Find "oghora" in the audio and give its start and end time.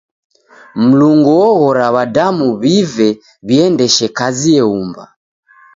1.49-1.85